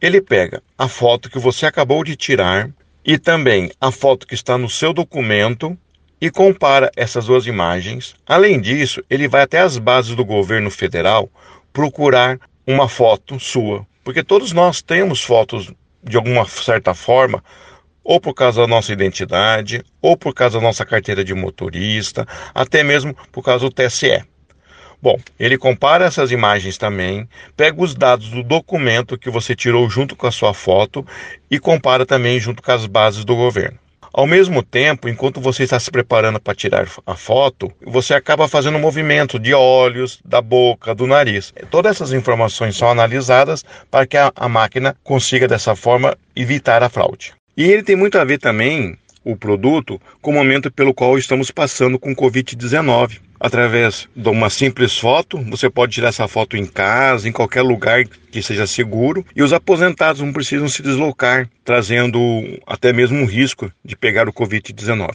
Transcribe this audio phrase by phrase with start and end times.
[0.00, 2.70] Ele pega a foto que você acabou de tirar
[3.04, 5.76] e também a foto que está no seu documento
[6.18, 8.14] e compara essas duas imagens.
[8.26, 11.28] Além disso, ele vai até as bases do governo federal
[11.70, 15.70] procurar uma foto sua, porque todos nós temos fotos
[16.02, 17.44] de alguma certa forma,
[18.02, 22.82] ou por causa da nossa identidade, ou por causa da nossa carteira de motorista, até
[22.82, 24.24] mesmo por causa do TSE.
[25.02, 27.26] Bom, ele compara essas imagens também,
[27.56, 31.06] pega os dados do documento que você tirou junto com a sua foto
[31.50, 33.78] e compara também junto com as bases do governo.
[34.12, 38.76] Ao mesmo tempo, enquanto você está se preparando para tirar a foto, você acaba fazendo
[38.76, 41.54] um movimento de olhos, da boca, do nariz.
[41.70, 47.32] Todas essas informações são analisadas para que a, máquina consiga, dessa forma, evitar a fraude.
[47.56, 51.50] E ele tem muito a ver também, o produto, com o momento pelo qual estamos
[51.52, 55.38] passando com Covid-19 através de uma simples foto.
[55.44, 59.24] Você pode tirar essa foto em casa, em qualquer lugar que seja seguro.
[59.34, 62.20] E os aposentados não precisam se deslocar, trazendo
[62.66, 65.10] até mesmo um risco de pegar o Covid-19.